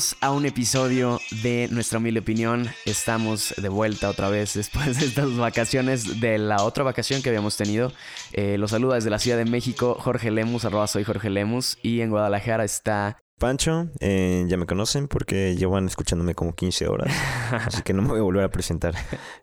[0.00, 2.70] Bienvenidos a un episodio de Nuestra Humilde Opinión.
[2.86, 7.58] Estamos de vuelta otra vez después de estas vacaciones de la otra vacación que habíamos
[7.58, 7.92] tenido.
[8.32, 11.76] Eh, los saluda desde la Ciudad de México Jorge Lemus, arroba soy Jorge Lemus.
[11.82, 17.12] Y en Guadalajara está Pancho, eh, ya me conocen porque llevan escuchándome como 15 horas,
[17.66, 18.94] así que no me voy a volver a presentar.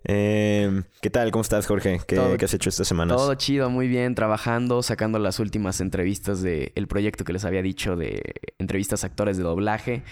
[0.06, 1.30] Eh, ¿Qué tal?
[1.30, 2.00] ¿Cómo estás, Jorge?
[2.08, 3.16] ¿Qué, ¿Qué, has hecho estas semanas?
[3.16, 7.96] Todo chido, muy bien, trabajando, sacando las últimas entrevistas del proyecto que les había dicho
[7.96, 8.22] de
[8.58, 10.04] entrevistas a actores de doblaje.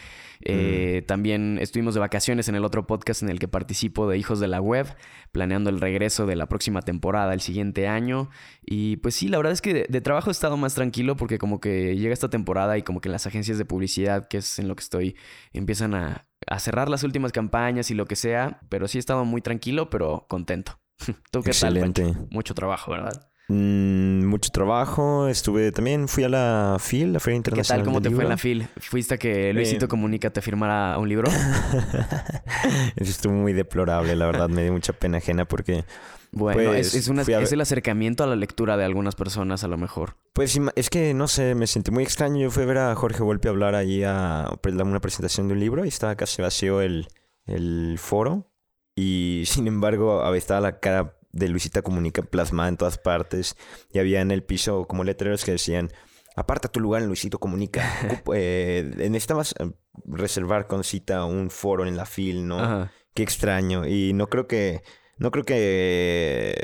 [0.42, 1.06] Eh, mm.
[1.06, 4.48] También estuvimos de vacaciones en el otro podcast en el que participo de Hijos de
[4.48, 4.88] la Web,
[5.32, 8.30] planeando el regreso de la próxima temporada el siguiente año.
[8.66, 11.60] Y pues sí, la verdad es que de, trabajo he estado más tranquilo porque como
[11.60, 14.76] que llega esta temporada y como que las agencias de publicidad, que es en lo
[14.76, 15.16] que estoy,
[15.54, 16.28] empiezan a,
[16.60, 18.60] cerrar las últimas campañas y lo que sea.
[18.70, 20.80] Pero sí he estado muy tranquilo, pero contento.
[21.32, 22.04] ¿Tú qué Excelente.
[22.04, 22.28] tal?
[22.30, 23.30] Mucho trabajo, ¿verdad?
[23.48, 25.28] Mm, mucho trabajo.
[25.28, 27.82] Estuve también, fui a la FIL, la Feria Internacional.
[27.82, 27.94] ¿Qué tal?
[27.94, 28.68] ¿Cómo te fue en la FIL?
[28.78, 31.30] ¿Fuiste a que Luisito Comunica te firmara un libro?
[32.96, 34.50] Eso estuvo muy deplorable, la verdad.
[34.50, 35.86] me dio mucha pena ajena porque.
[36.32, 40.18] Bueno, es, pues, es, el acercamiento a la lectura de algunas personas, a lo mejor.
[40.34, 42.42] Pues es que no sé, me sentí muy extraño.
[42.42, 44.50] Yo fui a ver a Jorge Volpe hablar allí a
[44.84, 47.08] una presentación de un libro y estaba casi vacío el,
[47.46, 48.52] el foro.
[48.96, 53.56] Y sin embargo, estaba la cara de Luisita Comunica plasmada en todas partes.
[53.92, 55.92] Y había en el piso como letreros que decían,
[56.36, 57.84] aparta tu lugar en Luisito Comunica.
[58.34, 59.72] eh, necesitabas eh,
[60.06, 62.90] reservar con cita un foro en la FIL, ¿no?
[63.14, 63.86] Qué extraño.
[63.86, 64.82] Y no creo que...
[65.18, 66.56] No creo que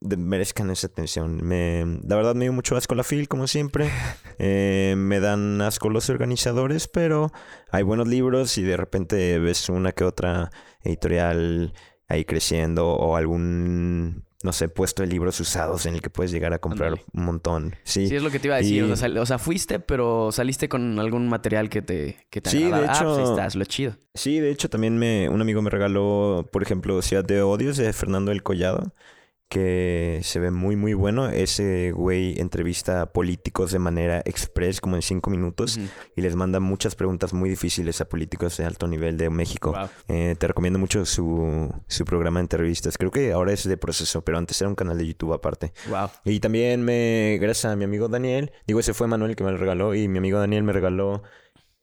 [0.00, 1.44] merezcan esa atención.
[1.46, 3.90] Me, la verdad me dio mucho asco la FIL, como siempre.
[4.42, 7.30] Eh, me dan asco los organizadores, pero
[7.70, 10.50] hay buenos libros y de repente ves una que otra
[10.82, 11.74] editorial
[12.10, 16.54] ahí creciendo o algún no sé, puesto de libros usados en el que puedes llegar
[16.54, 17.76] a comprar un montón.
[17.84, 18.06] Sí.
[18.06, 18.84] sí, es lo que te iba a decir.
[18.84, 22.90] O, sea, fuiste, pero saliste con algún material que te, que te Sí, de hecho.
[22.90, 23.96] Ah, pues estás, lo chido.
[24.14, 27.92] Sí, de hecho, también me, un amigo me regaló, por ejemplo, Ciudad de Odios de
[27.92, 28.94] Fernando el Collado
[29.50, 31.28] que se ve muy muy bueno.
[31.28, 35.78] Ese güey entrevista a políticos de manera express, como en cinco minutos,
[36.16, 39.74] y les manda muchas preguntas muy difíciles a políticos de alto nivel de México.
[40.06, 42.96] Eh, te recomiendo mucho su, su, programa de entrevistas.
[42.96, 45.72] Creo que ahora es de proceso, pero antes era un canal de YouTube aparte.
[46.24, 49.58] Y también me, gracias a mi amigo Daniel, digo, ese fue Manuel que me lo
[49.58, 51.22] regaló, y mi amigo Daniel me regaló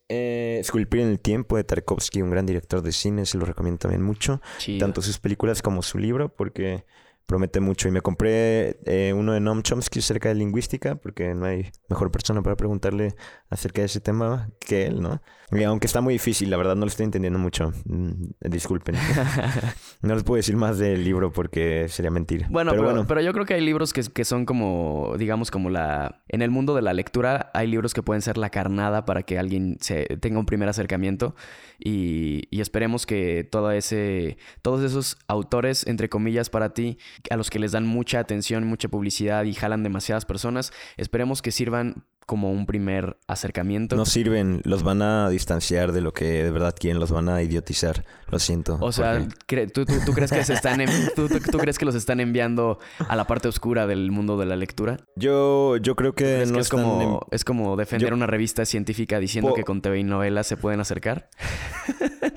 [0.08, 3.78] eh, Esculpir en el tiempo de Tarkovsky, un gran director de cine, se lo recomiendo
[3.78, 4.40] también mucho.
[4.78, 6.86] Tanto sus películas como su libro, porque
[7.28, 7.88] promete mucho.
[7.88, 12.10] Y me compré eh, uno de Noam Chomsky acerca de lingüística, porque no hay mejor
[12.10, 13.14] persona para preguntarle
[13.50, 15.20] acerca de ese tema que él, ¿no?
[15.50, 17.72] Y aunque está muy difícil, la verdad no lo estoy entendiendo mucho.
[17.86, 18.10] Mm,
[18.40, 18.96] disculpen.
[20.02, 22.46] no les puedo decir más del libro porque sería mentir.
[22.50, 25.70] Bueno pero, bueno, pero yo creo que hay libros que, que, son como, digamos, como
[25.70, 26.22] la...
[26.28, 29.38] En el mundo de la lectura hay libros que pueden ser la carnada para que
[29.38, 31.34] alguien se tenga un primer acercamiento
[31.78, 36.98] y, y esperemos que todo ese, todos esos autores, entre comillas, para ti,
[37.30, 41.52] a los que les dan mucha atención, mucha publicidad y jalan demasiadas personas, esperemos que
[41.52, 43.96] sirvan como un primer acercamiento.
[43.96, 47.42] No sirven, los van a distanciar de lo que de verdad quieren, los van a
[47.42, 48.04] idiotizar.
[48.28, 48.76] Lo siento.
[48.82, 49.26] O sea,
[49.72, 50.78] ¿tú, crees que se están
[51.16, 51.26] tú,
[51.58, 54.98] crees que los están enviando a la parte oscura del mundo de la lectura?
[55.16, 59.64] Yo, yo creo que no es como es como defender una revista científica diciendo que
[59.64, 61.30] con TV y novelas se pueden acercar.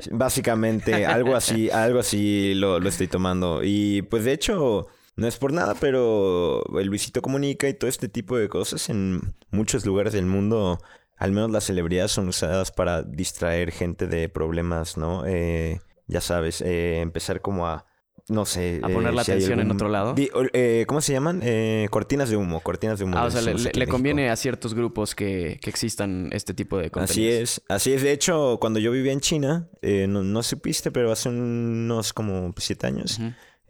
[0.09, 3.59] Básicamente, algo así, algo así lo, lo estoy tomando.
[3.61, 4.87] Y pues de hecho.
[5.15, 9.35] No es por nada, pero el Luisito Comunica y todo este tipo de cosas en
[9.51, 10.79] muchos lugares del mundo,
[11.17, 15.23] al menos las celebridades son usadas para distraer gente de problemas, ¿no?
[15.27, 17.85] Eh, ya sabes, eh, empezar como a
[18.29, 18.79] no sé.
[18.81, 20.15] A poner la atención en otro lado.
[20.17, 21.41] Eh, ¿Cómo se llaman?
[21.89, 23.17] cortinas de humo, cortinas de humo.
[23.17, 27.11] Ah, o sea, le, conviene a ciertos grupos que, que, existan este tipo de contenidos.
[27.11, 28.03] Así es, así es.
[28.03, 32.87] De hecho, cuando yo vivía en China, no, no supiste, pero hace unos como siete
[32.87, 33.19] años,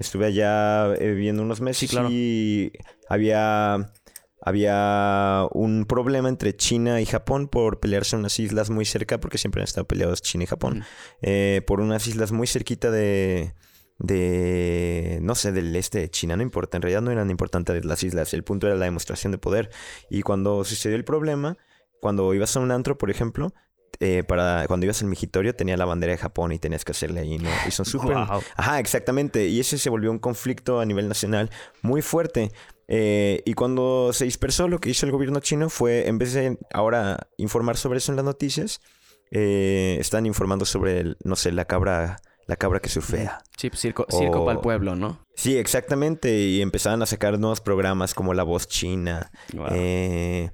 [0.01, 2.71] Estuve allá eh, viviendo unos meses y
[3.07, 3.94] había,
[4.42, 9.62] había un problema entre China y Japón por pelearse unas islas muy cerca, porque siempre
[9.62, 10.83] han estado peleados China y Japón,
[11.21, 13.53] eh, por unas islas muy cerquita de,
[14.00, 18.03] de, no sé, del este de China, no importa, en realidad no eran importantes las
[18.03, 19.69] islas, el punto era la demostración de poder.
[20.09, 21.59] Y cuando sucedió el problema,
[22.01, 23.53] cuando ibas a un antro, por ejemplo,
[24.00, 27.22] eh, para cuando ibas al migitorio tenía la bandera de Japón y tenías que hacerle
[27.22, 27.50] ahí, ¿no?
[27.68, 28.18] Y son súper...
[28.18, 29.48] Ajá, exactamente.
[29.48, 31.50] Y ese se volvió un conflicto a nivel nacional
[31.82, 32.52] muy fuerte.
[32.88, 36.58] Eh, y cuando se dispersó, lo que hizo el gobierno chino fue, en vez de
[36.74, 38.82] ahora informar sobre eso en las noticias,
[39.32, 42.18] eh, están informando sobre, no sé, la cabra
[42.51, 43.42] la cabra que surfea.
[43.56, 45.25] Sí, pues circo, circo para el pueblo, ¿no?
[45.36, 46.38] Sí, exactamente.
[46.38, 49.31] Y empezaban a sacar nuevos programas como La Voz China.
[49.71, 50.51] Eh,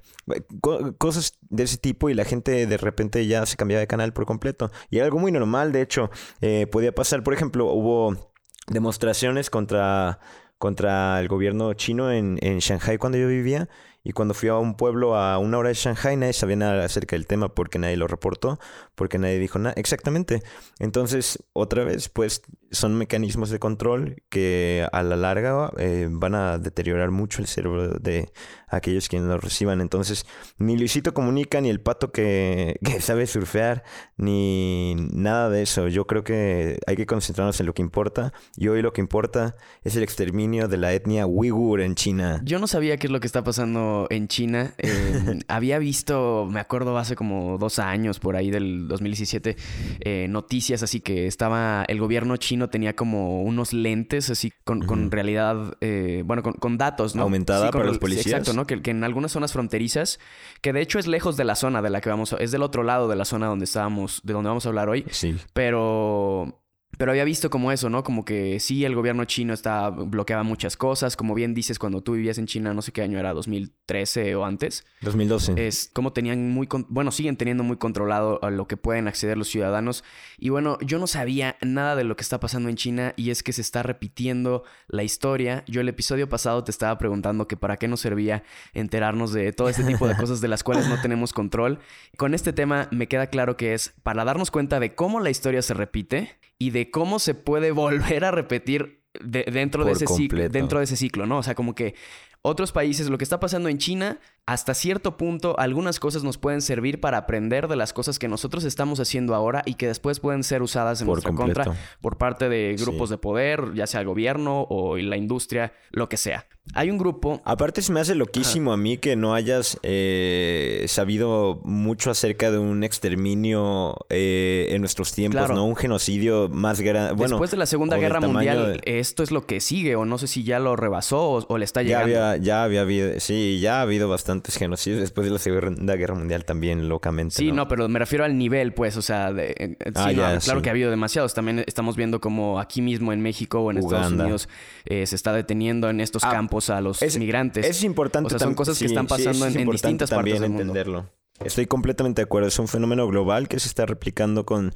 [0.96, 4.26] cosas de ese tipo y la gente de repente ya se cambiaba de canal por
[4.26, 4.70] completo.
[4.90, 6.08] Y era algo muy normal, de hecho.
[6.40, 8.32] Eh, podía pasar, por ejemplo, hubo
[8.68, 10.20] demostraciones contra,
[10.58, 13.68] contra el gobierno chino en, en Shanghai cuando yo vivía.
[14.08, 17.14] Y cuando fui a un pueblo a una hora de Shanghai, nadie sabía nada acerca
[17.14, 18.58] del tema porque nadie lo reportó,
[18.94, 19.74] porque nadie dijo nada.
[19.76, 20.42] Exactamente.
[20.78, 22.40] Entonces, otra vez, pues
[22.70, 27.98] son mecanismos de control que a la larga eh, van a deteriorar mucho el cerebro
[27.98, 28.30] de
[28.68, 29.80] aquellos quienes lo reciban.
[29.80, 30.26] Entonces,
[30.58, 33.84] ni Luisito Comunica, ni el pato que, que sabe surfear,
[34.16, 35.88] ni nada de eso.
[35.88, 38.32] Yo creo que hay que concentrarnos en lo que importa.
[38.56, 42.40] Y hoy lo que importa es el exterminio de la etnia uigur en China.
[42.44, 44.74] Yo no sabía qué es lo que está pasando en China.
[44.88, 49.56] Eh, había visto, me acuerdo hace como dos años, por ahí del 2017,
[50.00, 55.76] eh, noticias así que estaba el gobierno chino tenía como unos lentes así con, realidad,
[55.80, 57.22] eh, bueno, con, datos, ¿no?
[57.22, 58.26] Aumentada para los policías.
[58.26, 58.66] exacto, ¿no?
[58.66, 60.18] Que, que, en algunas zonas fronterizas,
[60.60, 62.62] que de hecho es lejos de la zona de la que vamos, a, es del
[62.62, 65.04] otro lado de la zona donde estábamos, de donde vamos a hablar hoy.
[65.10, 65.36] Sí.
[65.52, 66.60] Pero
[66.98, 68.02] pero había visto como eso, ¿no?
[68.02, 71.16] Como que sí, el gobierno chino está, bloqueaba muchas cosas.
[71.16, 74.44] Como bien dices, cuando tú vivías en China, no sé qué año era, 2013 o
[74.44, 74.84] antes.
[75.02, 75.68] 2012.
[75.68, 79.48] Es como tenían muy, bueno, siguen teniendo muy controlado a lo que pueden acceder los
[79.48, 80.02] ciudadanos.
[80.38, 83.44] Y bueno, yo no sabía nada de lo que está pasando en China y es
[83.44, 85.62] que se está repitiendo la historia.
[85.68, 88.42] Yo el episodio pasado te estaba preguntando que para qué nos servía
[88.74, 91.78] enterarnos de todo este tipo de cosas de las cuales no tenemos control.
[92.16, 95.62] Con este tema me queda claro que es para darnos cuenta de cómo la historia
[95.62, 100.78] se repite y de cómo se puede volver a repetir dentro, de ese ciclo, dentro
[100.78, 101.38] de ese ciclo, ¿no?
[101.38, 101.94] O sea, como que
[102.42, 106.62] otros países, lo que está pasando en China, hasta cierto punto, algunas cosas nos pueden
[106.62, 110.42] servir para aprender de las cosas que nosotros estamos haciendo ahora y que después pueden
[110.42, 114.62] ser usadas en nuestra contra por parte de grupos de poder, ya sea el gobierno
[114.70, 116.46] o la industria, lo que sea.
[116.74, 117.40] Hay un grupo.
[117.44, 122.58] Aparte, se me hace loquísimo a mí que no hayas eh, sabido mucho acerca de
[122.58, 125.64] un exterminio eh, en nuestros tiempos, ¿no?
[125.64, 127.12] Un genocidio más grande.
[127.12, 130.26] Bueno, Después de la Segunda Guerra Mundial, esto es lo que sigue, o no sé
[130.26, 132.08] si ya lo rebasó o, le está llegando.
[132.08, 135.96] Ya había, ya había habido, sí, ya ha habido bastantes genocidios después de la Segunda
[135.96, 137.34] Guerra Mundial también, locamente.
[137.34, 140.72] Sí, no, pero me refiero al nivel, pues, o sea, eh, ah, claro que ha
[140.72, 141.34] habido demasiados.
[141.34, 144.48] También estamos viendo como aquí mismo en México o en Estados Unidos
[144.86, 147.66] se está deteniendo en estos ah, campos a los migrantes.
[147.66, 148.26] Es importante.
[148.26, 150.62] O sea, son cosas que están pasando en, distintas partes del mundo.
[150.62, 151.10] entenderlo.
[151.44, 152.48] Estoy completamente de acuerdo.
[152.48, 154.74] Es un fenómeno global que se está replicando con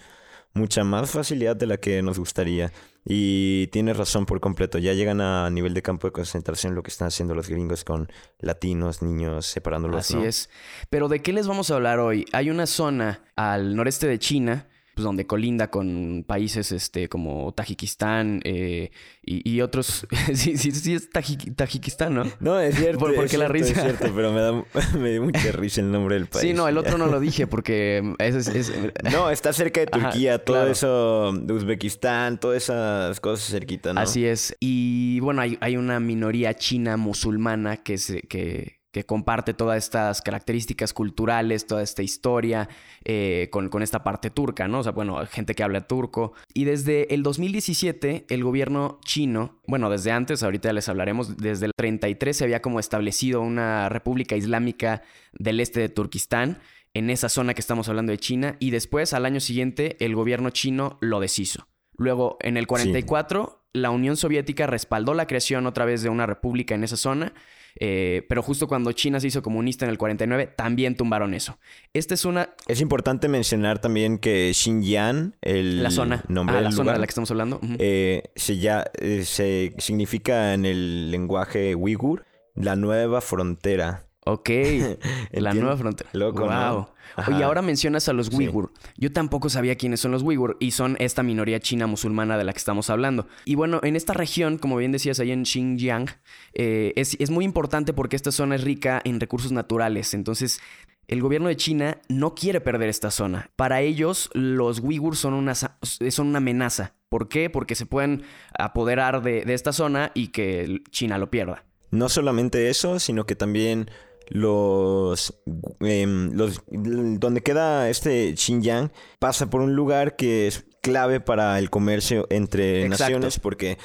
[0.54, 2.72] mucha más facilidad de la que nos gustaría.
[3.04, 4.78] Y tienes razón por completo.
[4.78, 8.08] Ya llegan a nivel de campo de concentración lo que están haciendo los gringos con
[8.38, 10.00] latinos, niños, separándolos.
[10.00, 10.50] Así es.
[10.88, 12.26] Pero ¿de qué les vamos a hablar hoy?
[12.32, 18.40] Hay una zona al noreste de China pues, donde colinda con países este, como Tajikistán
[18.44, 18.90] eh,
[19.22, 20.06] y, otros.
[20.34, 22.24] sí, sí, sí, es Tajikistán, ¿no?
[22.40, 22.98] No, es cierto.
[22.98, 23.72] ¿Por, porque la risa?
[23.72, 24.64] Es cierto, pero me, da,
[24.98, 26.42] me dio mucha risa el nombre del país.
[26.42, 28.72] Sí, no, el otro no lo dije porque es, es,
[29.10, 34.00] No, está cerca de Turquía, todo eso, de Uzbekistán, todas esas cosas cerquitas, ¿no?
[34.00, 34.56] Así es.
[34.60, 40.20] Y bueno, hay, hay una minoría china musulmana que, se, que, que comparte todas estas
[40.20, 42.68] características culturales, toda esta historia
[43.04, 44.80] eh, con, con, esta parte turca, ¿no?
[44.80, 46.34] O sea, bueno, gente que habla turco.
[46.52, 51.72] Y desde el 2017, el gobierno chino, bueno, desde antes, ahorita les hablaremos, desde el
[51.74, 56.60] 33 se había como establecido una república islámica del este de Turquistán,
[56.94, 60.50] en esa zona que estamos hablando de China, y después, al año siguiente, el gobierno
[60.50, 61.66] chino lo deshizo.
[61.96, 66.74] Luego, en el 44, la Unión Soviética respaldó la creación otra vez de una república
[66.74, 67.32] en esa zona
[67.76, 71.58] eh, pero justo cuando China se hizo comunista en el 49, también tumbaron eso.
[71.92, 72.50] Esta es una...
[72.68, 77.06] Es importante mencionar también que Xinjiang, el la zona, nombre ah, la zona de la
[77.06, 82.24] que estamos hablando, eh, se, ya, eh, se significa en el lenguaje uigur
[82.54, 84.06] la nueva frontera.
[84.24, 84.50] Ok,
[85.32, 86.08] la nueva frontera.
[86.12, 86.86] Loco, wow.
[87.28, 88.72] Oye, ahora mencionas a los Uigur.
[88.96, 92.52] Yo tampoco sabía quiénes son los Uigur y son esta minoría china musulmana de la
[92.52, 93.26] que estamos hablando.
[93.44, 96.08] Y bueno, en esta región, como bien decías, ahí en Xinjiang,
[96.54, 100.14] eh, es, es muy importante porque esta zona es rica en recursos naturales.
[100.14, 100.60] Entonces,
[101.08, 103.50] el gobierno de China no quiere perder esta zona.
[103.56, 106.94] Para ellos, los Uigur son una, son una amenaza.
[107.08, 107.50] ¿Por qué?
[107.50, 108.22] Porque se pueden
[108.56, 111.64] apoderar de, de esta zona y que China lo pierda.
[111.90, 113.90] No solamente eso, sino que también
[114.32, 115.42] los,
[115.80, 121.68] em, los donde queda este Xinjiang pasa por un lugar que es clave para el
[121.68, 123.76] comercio entre naciones porque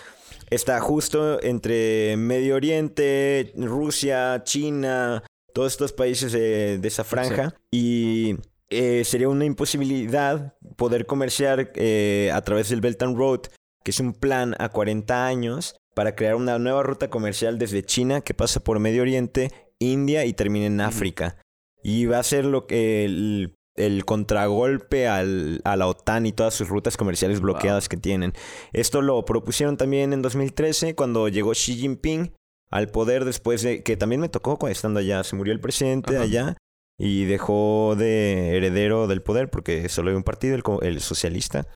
[0.49, 5.23] está justo entre Medio Oriente, Rusia, China,
[5.53, 7.53] todos estos países de, esa franja.
[7.71, 8.35] Y
[8.69, 13.41] eh, sería una imposibilidad poder comerciar eh, a través del Belt and Road,
[13.83, 18.21] que es un plan a 40 años para crear una nueva ruta comercial desde China
[18.21, 21.37] que pasa por Medio Oriente, India y termina en África.
[21.83, 26.53] Y va a ser lo que el, el contragolpe al, a la OTAN y todas
[26.53, 28.33] sus rutas comerciales bloqueadas que tienen.
[28.73, 32.33] Esto lo propusieron también en 2013 cuando llegó Xi Jinping
[32.69, 35.23] al poder después de que también me tocó cuando estando allá.
[35.23, 36.57] Se murió el presidente allá
[36.97, 41.67] y dejó de heredero del poder porque solo hay un partido, el, el socialista.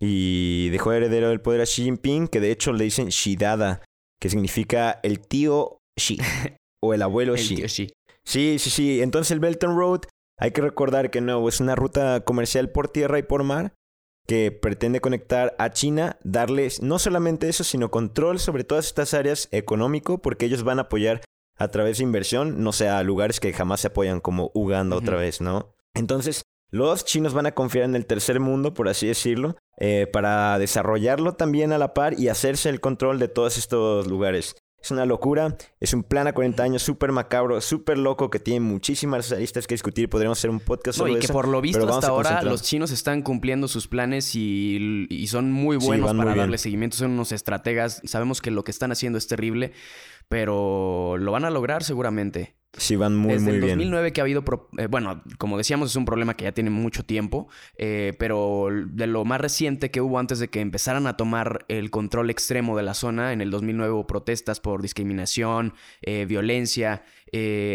[0.00, 3.84] Y dejó de heredero del poder a Xi Jinping, que de hecho le dicen Dada,
[4.20, 6.18] que significa el tío Xi
[6.82, 7.68] o el abuelo El tío.
[7.68, 7.88] Sí,
[8.24, 9.02] sí, sí.
[9.02, 10.00] Entonces el Belt and Road,
[10.38, 13.74] hay que recordar que no, es una ruta comercial por tierra y por mar
[14.26, 19.48] que pretende conectar a China, darles no solamente eso, sino control sobre todas estas áreas
[19.50, 21.22] económico, porque ellos van a apoyar
[21.56, 25.16] a través de inversión, no sea a lugares que jamás se apoyan como Uganda otra
[25.16, 25.74] vez, ¿no?
[25.94, 30.58] Entonces, los chinos van a confiar en el tercer mundo, por así decirlo, eh, para
[30.58, 34.56] desarrollarlo también a la par y hacerse el control de todos estos lugares.
[34.82, 38.58] Es una locura, es un plan a 40 años súper macabro, súper loco, que tiene
[38.60, 40.08] muchísimas aristas que discutir.
[40.08, 41.32] Podríamos hacer un podcast No, sobre y que eso.
[41.32, 45.78] por lo visto hasta ahora los chinos están cumpliendo sus planes y, y son muy
[45.80, 46.42] Sí, buenos muy para bien.
[46.42, 46.96] darle seguimiento.
[46.96, 48.02] Son unos estrategas.
[48.04, 49.72] Sabemos que lo que están haciendo es terrible,
[50.28, 52.54] pero lo van a lograr seguramente.
[52.74, 53.72] Sí, van muy, Desde muy el bien.
[53.76, 56.70] 2009 que ha habido, pro- eh, bueno, como decíamos, es un problema que ya tiene
[56.70, 61.18] mucho tiempo, eh, pero de lo más reciente que hubo antes de que empezaran a
[61.18, 66.24] tomar el control extremo de la zona, en el 2009 hubo protestas por discriminación, eh,
[66.26, 67.02] violencia,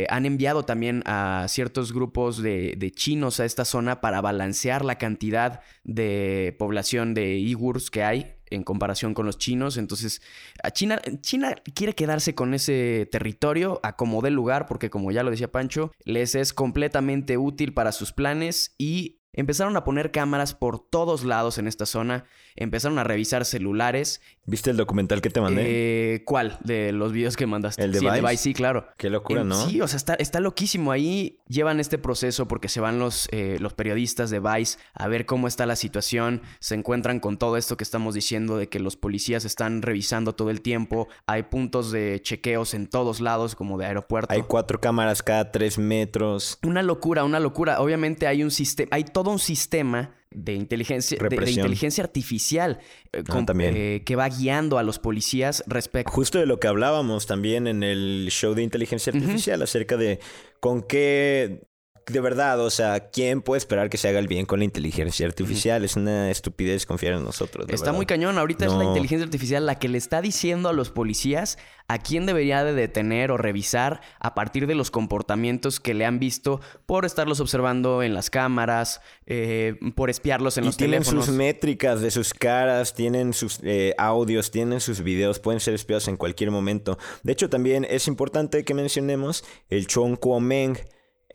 [0.10, 4.98] han enviado también a ciertos grupos de, de chinos a esta zona para balancear la
[5.00, 9.78] cantidad de población de Igurs que hay en comparación con los chinos.
[9.78, 10.22] Entonces,
[10.64, 15.24] a China, China quiere quedarse con ese territorio a como dé lugar, porque como ya
[15.24, 20.54] lo decía Pancho, les es completamente útil para sus planes y empezaron a poner cámaras
[20.54, 22.26] por todos lados en esta zona,
[22.56, 24.20] empezaron a revisar celulares.
[24.46, 25.64] ¿Viste el documental que te mandé?
[25.66, 26.58] Eh, ¿Cuál?
[26.64, 27.84] De los videos que mandaste.
[27.84, 28.38] ¿El de sí, el de Vice?
[28.38, 28.88] Sí, claro.
[28.98, 29.68] Qué locura, ¿no?
[29.68, 30.92] Sí, o sea, está, está loquísimo.
[30.92, 35.26] Ahí llevan este proceso porque se van los, eh, los periodistas de Vice a ver
[35.26, 36.42] cómo está la situación.
[36.60, 40.50] Se encuentran con todo esto que estamos diciendo de que los policías están revisando todo
[40.50, 41.08] el tiempo.
[41.28, 44.34] Hay puntos de chequeos en todos lados, como de aeropuerto.
[44.34, 46.58] Hay cuatro cámaras cada tres metros.
[46.64, 47.80] Una locura, una locura.
[47.82, 52.80] Obviamente hay un sistema, hay todo un sistema de inteligencia, de- inteligencia artificial
[53.14, 53.74] eh, Ah, también.
[53.76, 56.12] eh, que va guiando a los policías respecto.
[56.12, 60.20] Justo de lo que hablábamos también en el show de inteligencia artificial acerca de
[60.60, 61.67] con qué
[62.08, 65.28] de verdad, o sea, ¿quién puede esperar que se haga el bien con la inteligencia
[65.28, 65.84] artificial?
[65.84, 67.68] Es una estupidez confiar en nosotros.
[67.68, 67.98] de Está verdad.
[67.98, 68.38] muy cañón.
[68.38, 71.58] Ahorita es la inteligencia artificial la que le está diciendo a los policías
[71.90, 76.20] a quién debería de detener o revisar a partir de los comportamientos que le han
[76.20, 81.26] visto por estarlos observando en las cámaras, eh, por espiarlos en y los tienen teléfonos.
[81.26, 86.08] sus métricas de sus caras, tienen sus eh, audios, tienen sus videos, pueden ser espiados
[86.08, 86.98] en cualquier momento.
[87.24, 90.78] De hecho, también es importante que mencionemos el Chong Kuo Meng,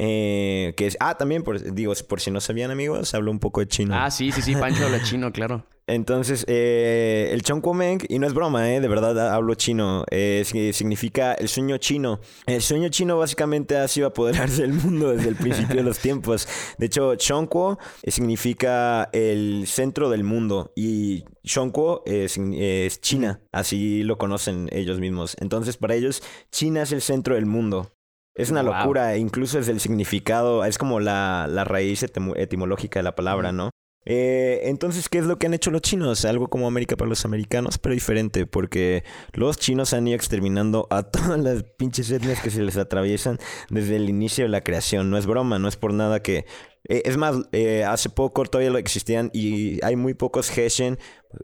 [0.05, 0.97] eh, que es...
[0.99, 3.95] Ah, también, por, digo, por si no sabían amigos, hablo un poco de chino.
[3.97, 5.65] Ah, sí, sí, sí, Pancho habla chino, claro.
[5.87, 10.73] Entonces, eh, el Chongkuomeng, y no es broma, eh, de verdad hablo chino, eh, si-
[10.73, 12.21] significa el sueño chino.
[12.47, 16.49] El sueño chino básicamente ha sido apoderarse del mundo desde el principio de los tiempos.
[16.79, 21.25] De hecho, Chongkuo eh, significa el centro del mundo y
[22.07, 25.37] eh, es China, así lo conocen ellos mismos.
[25.41, 27.93] Entonces, para ellos, China es el centro del mundo.
[28.35, 28.73] Es una Wow.
[28.75, 33.53] locura, incluso es el significado, es como la, la raíz etimo- etimológica de la palabra.
[33.53, 33.71] ¿no?
[34.05, 36.25] Eh, entonces, ¿qué es lo que han hecho los chinos?
[36.25, 41.03] Algo como América para los americanos, pero diferente, porque los chinos han ido exterminando a
[41.11, 43.39] todas las pinches etnias que se les atraviesan
[43.71, 45.11] desde el inicio de la creación.
[45.11, 46.47] No es broma, no es por nada que...
[46.89, 50.99] eh, es más, eh, hace poco todavía lo existían y hay muy pocos Hessian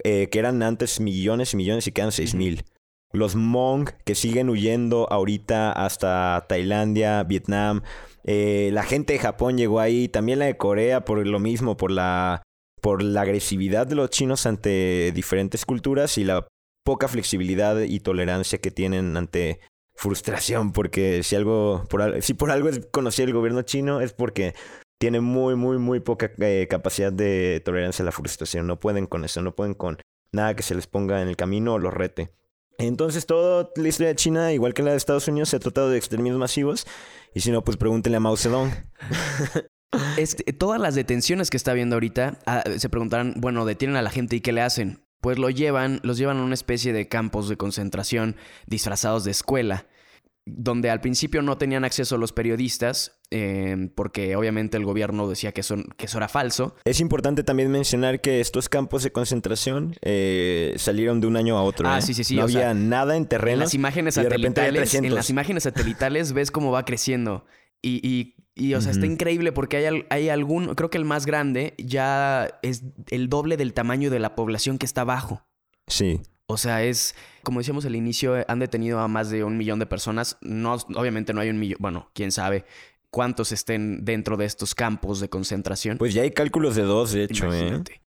[0.05, 2.65] eh, que eran antes millones y millones y quedan seis mil.
[3.13, 7.83] Los Hmong que siguen huyendo ahorita hasta Tailandia, Vietnam.
[8.25, 11.91] Eh, la gente de Japón llegó ahí, también la de Corea por lo mismo, por
[11.91, 12.43] la
[12.81, 16.47] por la agresividad de los chinos ante diferentes culturas y la
[16.85, 19.61] poca flexibilidad y tolerancia que tienen ante
[19.95, 24.55] frustración, porque si algo, por, si por algo es conocido el gobierno chino es porque
[24.99, 28.67] tiene muy, muy, muy poca eh, capacidad de tolerancia a la frustración.
[28.67, 29.99] No pueden con eso, no pueden con
[30.33, 32.31] nada que se les ponga en el camino o los rete.
[32.79, 35.91] Entonces, toda la historia de China, igual que la de Estados Unidos, se ha tratado
[35.91, 36.87] de exterminios masivos.
[37.35, 38.71] Y si no, pues pregúntenle a Mao Zedong.
[40.19, 44.11] Este, todas las detenciones que está viendo ahorita, ah, se preguntarán, bueno, detienen a la
[44.11, 45.03] gente y ¿qué le hacen?
[45.23, 49.87] Pues lo llevan, los llevan a una especie de campos de concentración disfrazados de escuela,
[50.45, 55.63] donde al principio no tenían acceso los periodistas eh, porque obviamente el gobierno decía que,
[55.63, 56.75] son, que eso era falso.
[56.85, 61.63] Es importante también mencionar que estos campos de concentración eh, salieron de un año a
[61.63, 61.89] otro.
[61.89, 62.03] Ah, ¿eh?
[62.03, 63.55] sí, sí, sí, No había sea, nada en terreno.
[63.55, 65.13] En las imágenes satelitales, en 300.
[65.13, 67.45] las imágenes satelitales ves cómo va creciendo.
[67.83, 71.27] Y, y, y, o sea, está increíble porque hay, hay algún, creo que el más
[71.27, 75.47] grande ya es el doble del tamaño de la población que está abajo.
[75.87, 76.21] Sí.
[76.47, 79.87] O sea, es, como decíamos al inicio, han detenido a más de un millón de
[79.87, 80.39] personas.
[80.41, 82.65] No, obviamente no hay un millón, bueno, quién sabe
[83.11, 85.99] cuántos estén dentro de estos campos de concentración.
[85.99, 87.59] Pues ya hay cálculos de dos, de hecho, ¿eh?
[87.61, 88.03] Imagínate.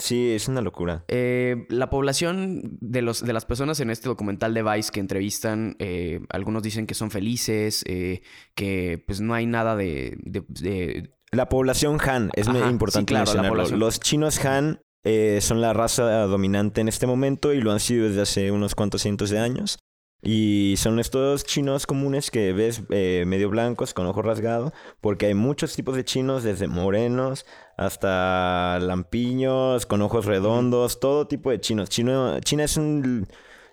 [0.00, 1.04] Sí, es una locura.
[1.06, 5.76] Eh, la población de, los, de las personas en este documental de Vice que entrevistan,
[5.78, 8.22] eh, algunos dicen que son felices, eh,
[8.56, 10.16] que pues no hay nada de...
[10.24, 13.76] de- de- La población Han, es muy Ajá, importante sí, claro, mencionarlo.
[13.76, 18.08] Los chinos Han eh, son la raza dominante en este momento y lo han sido
[18.08, 19.78] desde hace unos cuantos cientos de años.
[20.24, 25.34] Y son estos chinos comunes que ves eh, medio blancos con ojo rasgado, porque hay
[25.34, 27.44] muchos tipos de chinos, desde morenos
[27.76, 31.90] hasta lampiños, con ojos redondos, todo tipo de chinos.
[31.90, 33.26] Chino, China es un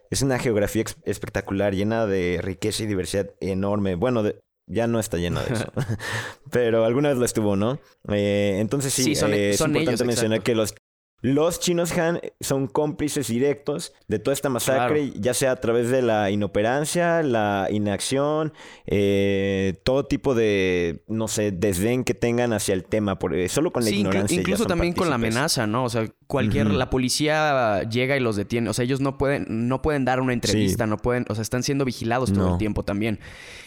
[0.09, 3.95] es una geografía espectacular, llena de riqueza y diversidad enorme.
[3.95, 5.71] Bueno, de- ya no está llena de eso.
[6.51, 7.79] Pero alguna vez lo estuvo, ¿no?
[8.09, 10.73] Eh, entonces sí, Sí, son- eh, es son importante ellos, mencionar que los,
[11.21, 16.01] los chinos Han son cómplices directos de toda esta masacre, ya sea a través de
[16.01, 18.53] la inoperancia, la inacción,
[18.87, 23.71] eh, todo tipo de, no sé, desdén que tengan hacia el tema, por, eh, solo
[23.71, 24.35] con la Sí, ignorancia.
[24.35, 25.83] ya incluso son también con la amenaza, ¿no?
[25.85, 26.71] O sea, cualquier...
[26.71, 28.69] La policía llega y los detiene.
[28.69, 31.25] O sea, ellos no pueden, no pueden dar una entrevista, no pueden...
[31.29, 32.51] O sea, están siendo vigilados todo No.
[32.53, 33.19] el tiempo también.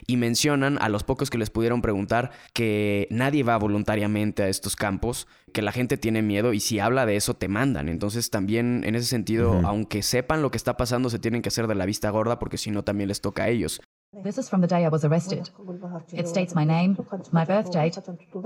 [0.07, 4.77] Y mencionan a los pocos que les pudieron preguntar que nadie va voluntariamente a estos
[4.77, 7.89] campos, que la gente tiene miedo y si habla de eso te mandan.
[7.89, 11.67] Entonces también en ese sentido, aunque sepan lo que está pasando, se tienen que hacer
[11.67, 13.81] de la vista gorda porque si no también les toca a ellos.
[14.23, 15.51] This is from the day I was arrested.
[16.13, 16.97] It states my name,
[17.33, 17.99] my birth date,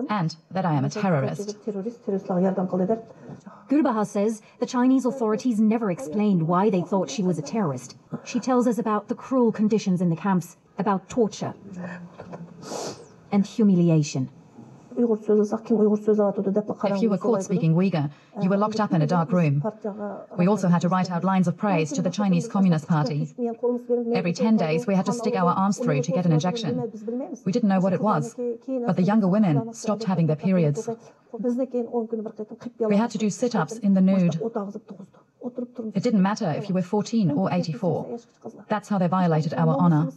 [0.09, 1.57] and that I am a terrorist.
[3.69, 7.97] Gulbaha says the Chinese authorities never explained why they thought she was a terrorist.
[8.25, 11.55] She tells us about the cruel conditions in the camps, about torture
[13.31, 14.31] and humiliation.
[14.99, 15.07] If
[17.03, 18.11] you were caught speaking Uyghur,
[18.43, 19.63] you were locked up in a dark room.
[20.37, 23.29] We also had to write out lines of praise to the Chinese Communist Party.
[24.13, 26.83] Every 10 days, we had to stick our arms through to get an injection.
[27.47, 28.35] We didn't know what it was,
[28.87, 30.89] but the younger women stopped having their periods.
[32.81, 34.41] We had to do sit ups in the nude.
[35.95, 38.19] It didn't matter if you were 14 or 84.
[38.69, 40.09] That's how they violated our honor.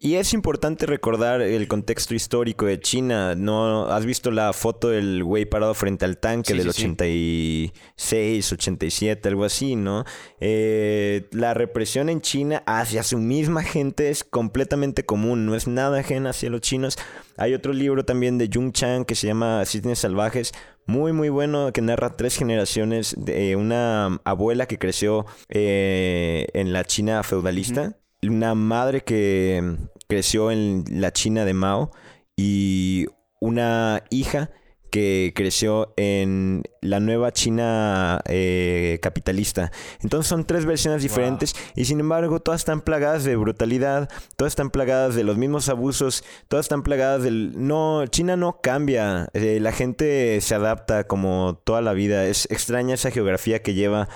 [0.00, 3.34] Y es importante recordar el contexto histórico de China.
[3.34, 6.84] ¿No has visto la foto del güey parado frente al tanque Sí, del sí, sí.
[6.84, 10.04] 86, 87, algo así, ¿no?
[10.38, 15.98] Eh, la represión en China hacia su misma gente es completamente común, no es nada
[15.98, 16.96] ajena hacia los chinos.
[17.36, 20.52] Hay otro libro también de Jung Chang que se llama Cisnes Salvajes,
[20.86, 26.84] muy muy bueno, que narra tres generaciones de una abuela que creció eh, en la
[26.84, 29.76] China feudalista una madre que
[30.08, 31.90] creció en la China de Mao
[32.36, 33.06] y
[33.40, 34.50] una hija
[34.90, 39.70] que creció en la nueva China eh, capitalista.
[40.00, 44.70] Entonces son tres versiones diferentes y sin embargo todas están plagadas de brutalidad, todas están
[44.70, 47.52] plagadas de los mismos abusos, todas están plagadas del...
[47.54, 52.94] No, China no cambia, eh, la gente se adapta como toda la vida, es extraña
[52.94, 54.08] esa geografía que lleva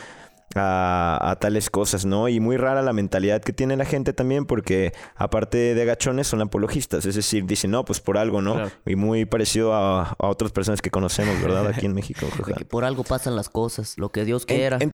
[0.54, 2.28] a, a tales cosas, ¿no?
[2.28, 6.40] Y muy rara la mentalidad que tiene la gente también porque aparte de gachones son
[6.42, 8.54] apologistas, es decir, dicen, no, pues por algo, ¿no?
[8.54, 8.70] Claro.
[8.86, 11.66] Y muy parecido a, a otras personas que conocemos, ¿verdad?
[11.68, 12.26] Aquí en México.
[12.56, 14.78] Que por algo pasan las cosas, lo que Dios quiera.
[14.80, 14.92] en-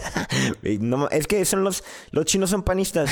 [0.80, 3.10] no, es que son los, los chinos son panistas.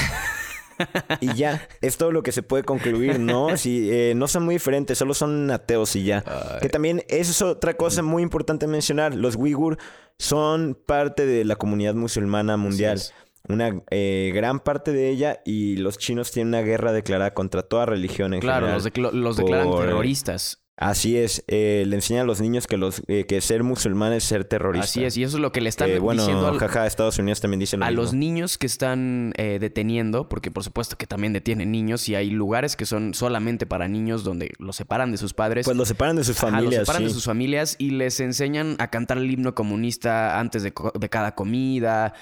[1.20, 3.56] Y ya, es todo lo que se puede concluir, ¿no?
[3.56, 6.24] Si, eh, no son muy diferentes, solo son ateos y ya.
[6.60, 9.14] Que también eso es otra cosa muy importante mencionar.
[9.14, 9.78] Los uigur
[10.18, 13.00] son parte de la comunidad musulmana mundial.
[13.46, 17.84] Una eh, gran parte de ella y los chinos tienen una guerra declarada contra toda
[17.84, 18.92] religión en Claro, general.
[18.96, 20.63] los, los declaran terroristas.
[20.76, 24.24] Así es, eh, le enseñan a los niños que los eh, que ser musulmán es
[24.24, 24.84] ser terrorista.
[24.86, 27.40] Así es, y eso es lo que le están Eh, bueno, diciendo jaja, Estados Unidos
[27.40, 28.02] también dice lo a mismo.
[28.02, 32.28] los niños que están eh, deteniendo, porque por supuesto que también detienen niños y hay
[32.30, 35.64] lugares que son solamente para niños donde los separan de sus padres.
[35.64, 37.06] Pues los separan de sus Ajá, familias, los separan sí.
[37.08, 41.08] de sus familias y les enseñan a cantar el himno comunista antes de, co- de
[41.08, 42.14] cada comida,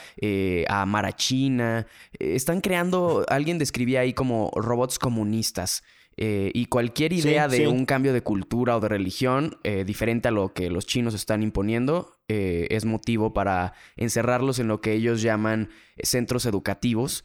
[0.69, 1.87] a amar a China.
[2.19, 5.83] Están creando, alguien describía ahí como robots comunistas.
[6.19, 7.67] Eh, y cualquier idea Sí, de sí.
[7.67, 11.43] un cambio de cultura o de religión eh, diferente a lo que los chinos están
[11.43, 17.25] imponiendo eh, es motivo para encerrarlos en lo que ellos llaman eh, centros educativos,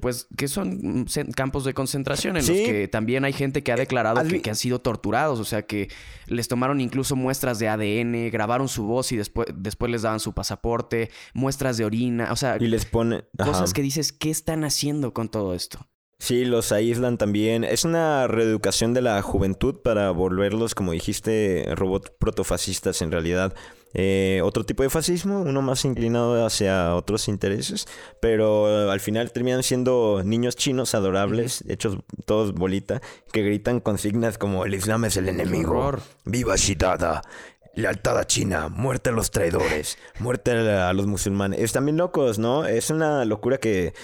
[0.00, 2.52] pues que son mm, campos de concentración en Sí.
[2.58, 5.62] los que también hay gente que ha declarado ¿has que, han sido torturados, o sea
[5.62, 5.88] que
[6.26, 10.34] les tomaron incluso muestras de ADN, grabaron su voz y después, después les daban su
[10.34, 13.24] pasaporte, muestras de orina, o sea, Y les pone...
[13.38, 13.50] ajá.
[13.50, 15.86] cosas que dices, ¿qué están haciendo con todo esto?
[16.18, 17.64] Sí, los aíslan también.
[17.64, 23.54] Es una reeducación de la juventud para volverlos, como dijiste, robots protofascistas en realidad.
[23.96, 27.86] Eh, otro tipo de fascismo, uno más inclinado hacia otros intereses,
[28.20, 33.00] pero al final terminan siendo niños chinos adorables, hechos todos bolita,
[33.32, 35.92] que gritan consignas como el Islam es el enemigo,
[36.24, 37.22] viva Shidada.
[37.76, 41.60] Lealtad a China, muerte a los traidores, muerte a los musulmanes.
[41.60, 42.66] Están bien locos, ¿no?
[42.66, 43.94] Es una locura que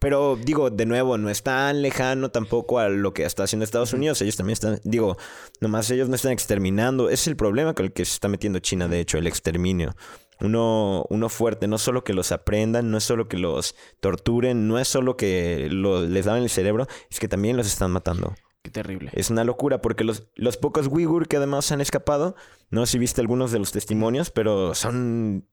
[0.00, 3.92] pero digo, de nuevo, no es tan lejano tampoco a lo que está haciendo Estados
[3.92, 4.20] Unidos.
[4.22, 5.16] Ellos también están, digo,
[5.60, 7.08] nomás ellos no están exterminando.
[7.08, 9.94] Ese es el problema con el que se está metiendo China, de hecho, el exterminio.
[10.40, 14.78] Uno, uno fuerte, no solo que los aprendan, no es solo que los torturen, no
[14.78, 18.34] es solo que lo- les dan el cerebro, es que también los están matando.
[18.68, 19.10] Qué terrible.
[19.14, 22.36] Es una locura porque los, los pocos Uyghur que además han escapado,
[22.68, 25.48] no sé si viste algunos de los testimonios, pero son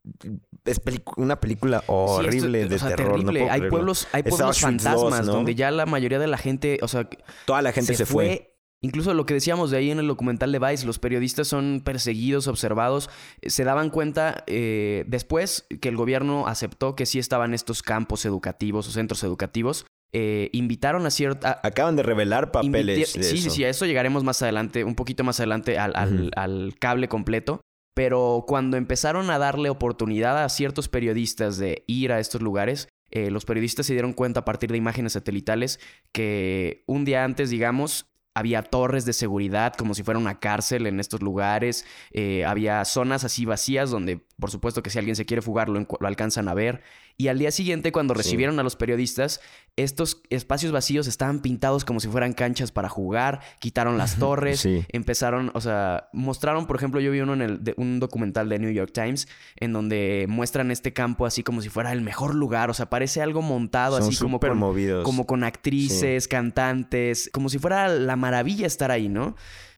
[0.65, 0.81] es
[1.15, 3.11] una película Sí, esto- horrible de o sea, terror.
[3.11, 3.39] no terrible.
[3.39, 5.31] puedo hay pueblos, hay pueblos fantasmas ¿no?
[5.31, 7.07] donde ya la mayoría de la gente, o sea,
[7.45, 8.51] Toda la gente se, fue.
[8.81, 12.47] Incluso lo que decíamos de ahí en el documental de Vice, los periodistas son perseguidos,
[12.47, 13.09] observados.
[13.41, 18.25] Eh, Se daban cuenta eh, después que el gobierno aceptó que sí estaban estos campos
[18.25, 19.85] educativos o centros educativos.
[20.17, 21.59] Eh, invitaron a cierta...
[21.61, 22.97] Acaban de revelar papeles.
[22.99, 23.29] De sí, eso.
[23.35, 27.59] sí, sí, a eso llegaremos más adelante, un poquito más adelante al, al- cable completo.
[27.93, 33.29] Pero cuando empezaron a darle oportunidad a ciertos periodistas de ir a estos lugares, eh,
[33.29, 35.81] los periodistas se dieron cuenta a partir de imágenes satelitales
[36.13, 40.99] que un día antes, digamos, había torres de seguridad como si fuera una cárcel en
[41.01, 45.41] estos lugares, eh, había zonas así vacías donde por supuesto que si alguien se quiere
[45.41, 46.81] fugar lo alcanzan a ver.
[47.17, 48.17] Y al día siguiente cuando Sí.
[48.17, 49.39] recibieron a los periodistas,
[49.77, 54.83] estos espacios vacíos estaban pintados como si fueran canchas para jugar, quitaron las torres, Sí.
[54.89, 58.59] empezaron, o sea, mostraron, por ejemplo, yo vi uno en el, de- un documental de
[58.59, 62.69] New York Times en donde muestran este campo así como si fuera el mejor lugar,
[62.69, 65.03] o sea, parece algo montado Son así como con, movidos.
[65.05, 69.35] como con actrices, cantantes, como si fuera la maravilla estar ahí, ¿no?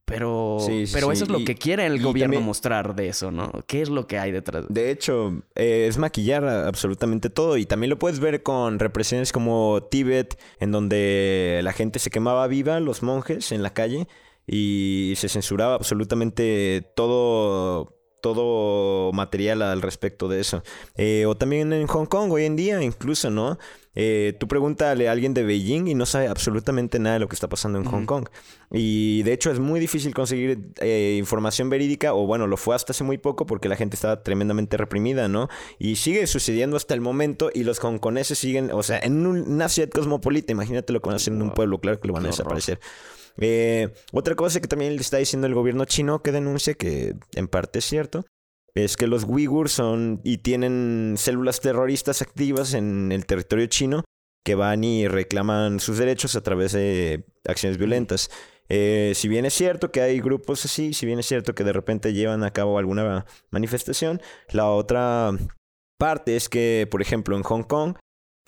[0.10, 1.14] Pero, Sí, pero sí.
[1.14, 3.52] eso es lo Y- que quiere el gobierno también- mostrar de eso, ¿no?
[3.68, 4.64] ¿Qué es lo que hay detrás?
[4.70, 7.58] De hecho, eh, es maquillar absolutamente todo.
[7.58, 12.48] Y también lo puedes ver con represiones como Tíbet, en donde la gente se quemaba
[12.48, 14.08] viva, los monjes en la calle,
[14.48, 20.64] y se censuraba absolutamente todo todo material al respecto de eso.
[20.96, 23.60] Eh, o también en Hong Kong hoy en día, incluso, ¿no?
[24.00, 27.34] Eh, tú pregúntale a alguien de Beijing y no sabe absolutamente nada de lo que
[27.34, 28.28] está pasando en Hong Kong.
[28.72, 32.92] Y de hecho es muy difícil conseguir eh, información verídica, o bueno, lo fue hasta
[32.92, 35.50] hace muy poco porque la gente estaba tremendamente reprimida, ¿no?
[35.80, 39.68] Y sigue sucediendo hasta el momento y los hongkoneses siguen, o sea, en un- una
[39.68, 42.26] ciudad cosmopolita, imagínate lo que van a hacer en un pueblo, claro que lo van
[42.26, 42.80] a desaparecer.
[43.40, 47.48] Eh, otra cosa que también le está diciendo el gobierno chino que denuncia, que en
[47.48, 48.26] parte es cierto,
[48.84, 54.04] es que los uigurs son y tienen células terroristas activas en el territorio chino
[54.44, 58.30] que van y reclaman sus derechos a través de acciones violentas.
[58.70, 61.74] Eh, si bien es cierto que hay grupos así, si bien es cierto que de
[61.74, 65.32] repente llevan a cabo alguna manifestación, la otra
[65.98, 67.96] parte es que, por ejemplo, en Hong Kong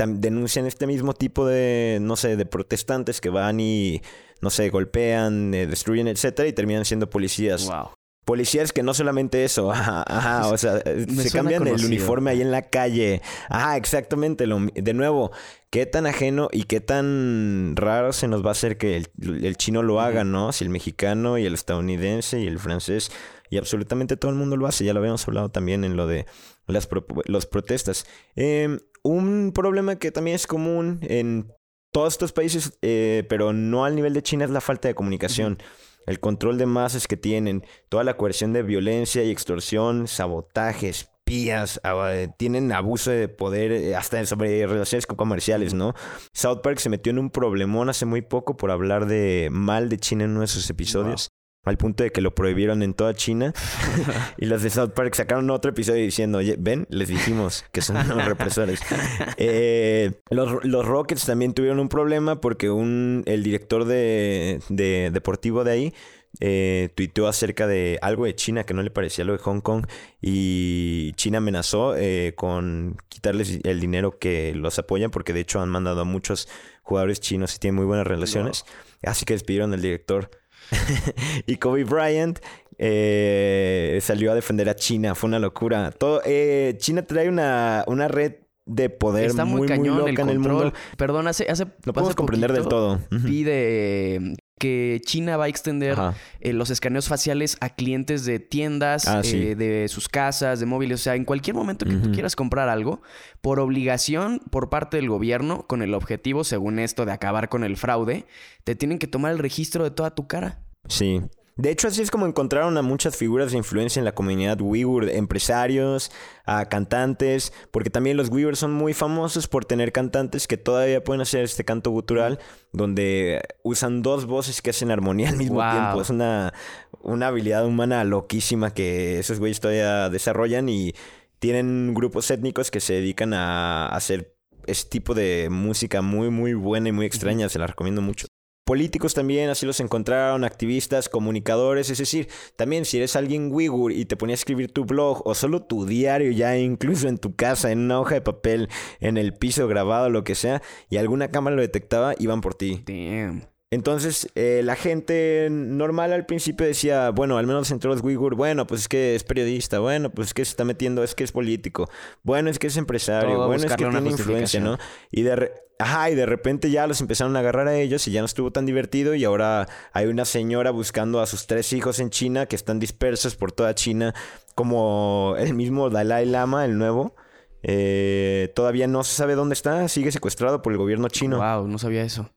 [0.08, 4.02] denuncian este mismo tipo de, no sé, de protestantes que van y,
[4.42, 7.68] no sé, golpean, eh, destruyen, etcétera, y terminan siendo policías.
[7.68, 7.92] Wow.
[8.30, 12.42] Policías que no solamente eso, ajá, ajá, o sea, Me se cambian el uniforme ahí
[12.42, 13.24] en la calle.
[13.50, 14.46] Ajá, exactamente.
[14.46, 15.32] Lo, de nuevo,
[15.72, 19.08] qué tan ajeno y qué tan raro se nos va a hacer que el,
[19.44, 20.52] el chino lo haga, ¿no?
[20.52, 23.12] Si el mexicano y el estadounidense y el francés
[23.50, 24.86] y absolutamente todo el mundo lo hace.
[24.86, 26.28] Ya lo habíamos hablado también en lo de
[26.68, 28.06] las pro- los protestas.
[28.36, 31.52] Eh, un problema que también es común en
[31.92, 35.58] todos estos países, eh, pero no al nivel de China, es la falta de comunicación.
[36.06, 41.80] El control de masas que tienen, toda la coerción de violencia y extorsión, sabotaje, espías,
[41.84, 45.94] ah, eh, tienen abuso de poder eh, hasta sobre relaciones comerciales, ¿no?
[46.34, 49.98] South Park se metió en un problemón hace muy poco por hablar de mal de
[49.98, 51.30] China en uno de sus episodios.
[51.70, 53.54] Al punto de que lo prohibieron en toda China.
[54.38, 57.98] y los de South Park sacaron otro episodio diciendo, oye, ven, les dijimos que son
[57.98, 58.82] unos represores.
[59.38, 65.64] Eh, los, los Rockets también tuvieron un problema porque un, el director de, de deportivo
[65.64, 65.94] de ahí
[66.40, 69.88] eh, tuiteó acerca de algo de China que no le parecía lo de Hong Kong
[70.22, 75.70] y China amenazó eh, con quitarles el dinero que los apoyan porque de hecho han
[75.70, 76.48] mandado a muchos
[76.84, 78.66] jugadores chinos y tienen muy buenas relaciones.
[79.04, 80.30] Así que despidieron al director.
[81.46, 82.40] y Kobe Bryant
[82.78, 85.16] eh, salió a defender a China.
[85.16, 85.92] Fue una locura.
[85.92, 90.10] Todo, eh, China trae una, una red de poder Está muy, muy, muy cañón loca
[90.12, 90.74] el en el mundo.
[90.96, 93.00] Perdón, hace, hace Lo podemos hace comprender del todo.
[93.26, 95.98] Pide que China va a extender
[96.40, 101.00] eh, los escaneos faciales a clientes de tiendas, Ah, eh, de sus casas, de móviles.
[101.00, 103.02] O sea, en cualquier momento que tú quieras comprar algo,
[103.42, 107.78] por obligación por parte del gobierno, con el objetivo, según esto, de acabar con el
[107.78, 108.26] fraude,
[108.64, 110.60] te tienen que tomar el registro de toda tu cara.
[110.88, 111.22] Sí.
[111.60, 115.10] De hecho, así es como encontraron a muchas figuras de influencia en la comunidad uigur,
[115.10, 116.10] empresarios,
[116.46, 121.20] a cantantes, porque también los uigurs son muy famosos por tener cantantes que todavía pueden
[121.20, 122.40] hacer este canto gutural,
[122.72, 125.72] donde usan dos voces que hacen armonía al mismo Wow.
[125.72, 126.02] tiempo.
[126.02, 126.54] Es una,
[127.02, 130.94] una habilidad humana loquísima que esos güeyes todavía desarrollan y
[131.40, 134.34] tienen grupos étnicos que se dedican a hacer
[134.66, 137.50] este tipo de música muy, muy buena y muy extraña.
[137.50, 138.28] Se la recomiendo mucho
[138.70, 144.06] políticos también, así los encontraron, activistas, comunicadores, es decir, también si eres alguien uigur y
[144.06, 147.72] te ponías a escribir tu blog o solo tu diario ya incluso en tu casa,
[147.72, 151.56] en una hoja de papel, en el piso grabado, lo que sea, y alguna cámara
[151.56, 152.84] lo detectaba, iban por ti.
[152.86, 153.59] Damn.
[153.72, 158.66] Entonces, eh, la gente normal al principio decía, bueno, al menos entre los uigur, bueno,
[158.66, 161.32] pues es que es periodista, bueno, pues es que se está metiendo, es que es
[161.32, 161.88] político,
[162.24, 164.78] bueno, es que es empresario, Todo bueno, es que tiene influencia, ¿no?
[165.12, 168.12] Y de, re- Ajá, y de repente ya los empezaron a agarrar a ellos y
[168.12, 172.00] ya no estuvo tan divertido y ahora hay una señora buscando a sus tres hijos
[172.00, 174.14] en China que están dispersos por toda China,
[174.56, 177.16] como el mismo Dalai Lama, el nuevo.
[177.62, 181.38] Eh, todavía no se sabe dónde está, sigue secuestrado por el gobierno chino.
[181.38, 182.30] Wow, no sabía eso.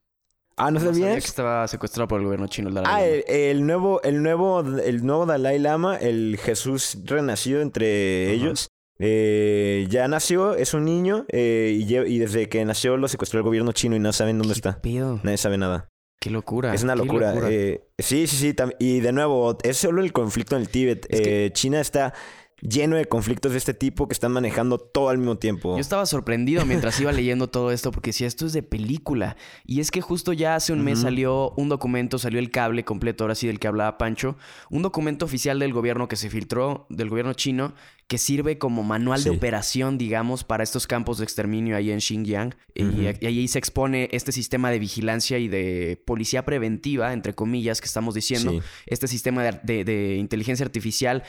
[0.62, 1.24] Ah, ¿no, No sabía sabías?
[1.24, 2.68] que estaba secuestrado por el gobierno chino.
[2.68, 7.60] el Dalai Ah, el, el nuevo, el nuevo, el nuevo Dalai Lama, el Jesús renacido
[7.60, 8.32] entre Ajá.
[8.34, 8.68] ellos.
[8.98, 13.72] eh, ya nació, es un niño eh, y, desde que nació lo secuestró el gobierno
[13.72, 14.80] chino y no saben dónde ¿Qué está.
[15.24, 15.88] Nadie sabe nada.
[16.20, 16.72] Qué locura.
[16.72, 17.34] Es una locura.
[17.50, 18.54] eh, sí, sí, sí.
[18.78, 21.06] Y de nuevo, es solo el conflicto en el Tíbet.
[21.08, 22.14] Es que- China está
[22.62, 25.74] lleno de conflictos de este tipo que están manejando todo al mismo tiempo.
[25.74, 29.36] Yo estaba sorprendido mientras iba leyendo todo esto porque decía, esto es de película.
[29.66, 33.24] Y es que justo ya hace un mes salió un documento, salió el cable completo,
[33.24, 34.36] ahora sí del que hablaba Pancho,
[34.70, 37.74] un documento oficial del gobierno que se filtró, del gobierno chino,
[38.06, 42.54] que sirve como manual de operación, digamos, para estos campos de exterminio ahí en Xinjiang.
[42.74, 47.86] Y- ahí se expone este sistema de vigilancia y de policía preventiva, entre comillas, que
[47.86, 48.50] estamos diciendo.
[48.52, 48.60] Sí.
[48.86, 51.22] Este sistema de, de- de inteligencia artificial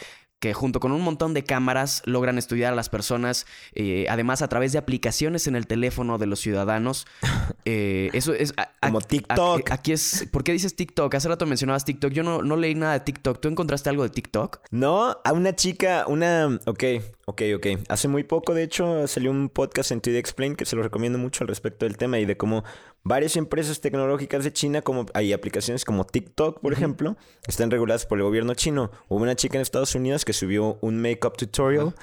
[0.43, 4.49] que junto con un montón de cámaras logran estudiar a las personas, eh, además a
[4.49, 7.07] través de aplicaciones en el teléfono de los ciudadanos.
[7.65, 8.53] Eh, eso es...
[8.57, 9.71] a- a- Como TikTok.
[9.71, 10.27] a- aquí es...
[10.31, 11.15] ¿Por qué dices TikTok?
[11.15, 12.11] Hace rato mencionabas TikTok.
[12.11, 13.39] Yo no, no leí nada de TikTok.
[13.39, 14.59] ¿Tú encontraste algo de TikTok?
[14.69, 16.59] No, a una chica, una...
[16.65, 16.83] Ok,
[17.25, 17.67] ok, ok.
[17.89, 21.17] Hace muy poco, de hecho, salió un podcast en 2D Explain que se lo recomiendo
[21.17, 22.63] mucho al respecto del tema y de cómo
[23.03, 27.15] varias empresas tecnológicas de China, como hay aplicaciones como TikTok, por ejemplo,
[27.47, 28.91] están reguladas por el gobierno chino.
[29.07, 31.93] Hubo una chica en Estados Unidos que subió un make-up tutorial.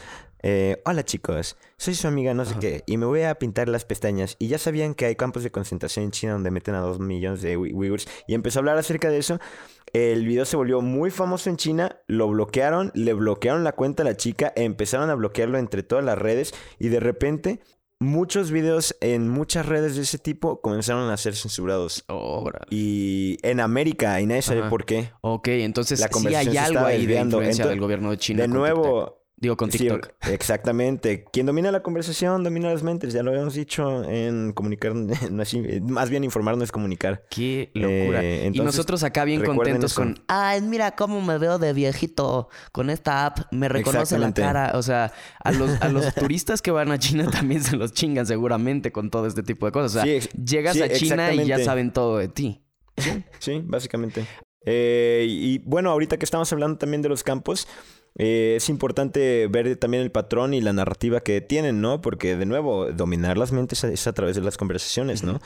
[0.42, 3.85] eh, Hola chicos, soy su amiga no sé qué y me voy a pintar las
[3.85, 4.37] pestañas.
[4.38, 7.42] Y ya sabían que hay campos de concentración en China donde meten a dos millones
[7.42, 8.09] de ui- uigurs.
[8.26, 9.38] Y empezó a hablar acerca de eso.
[9.92, 14.07] El video se volvió muy famoso en China, lo bloquearon, le bloquearon la cuenta a
[14.07, 17.61] la chica, empezaron a bloquearlo entre todas las redes y de repente
[17.98, 22.05] muchos videos en muchas redes de ese tipo comenzaron a ser censurados.
[22.70, 24.70] Y en América, y nadie sabe Ajá.
[24.70, 25.11] por qué.
[25.20, 28.42] Ok, entonces La sí hay algo ahí de influencia del gobierno de China.
[28.42, 30.11] de nuevo, Digo, con Sí, TikTok.
[30.31, 31.24] exactamente.
[31.33, 33.14] Quien domina la conversación domina las mentes.
[33.14, 34.94] Ya lo habíamos dicho en comunicar,
[35.31, 37.24] no es in- más bien informar no es comunicar.
[37.31, 38.22] Qué locura.
[38.22, 40.03] Eh, y nosotros acá bien contentos eso.
[40.03, 40.22] con...
[40.29, 43.50] Ay, mira cómo me veo de viejito con esta app.
[43.50, 44.72] Me reconoce la cara.
[44.74, 45.11] O sea,
[45.42, 49.09] a los, a los turistas que van a China también se los chingan seguramente con
[49.11, 50.03] todo este tipo de cosas.
[50.03, 52.62] O sea, Sí, llegas sí, a China y ya saben todo de ti.
[53.38, 54.26] Sí, básicamente.
[54.66, 57.66] Eh, y bueno, ahorita que estamos hablando también de los campos,
[58.22, 62.00] eh, es importante ver también el patrón y la narrativa que tienen, ¿no?
[62.02, 65.40] Porque, de nuevo, dominar las mentes es a través de las conversaciones, ¿no?